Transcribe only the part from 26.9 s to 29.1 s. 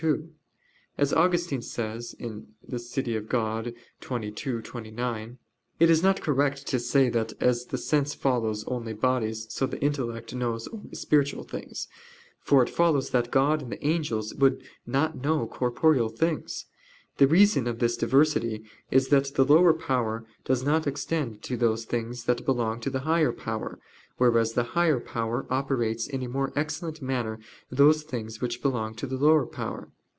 manner those things which belong to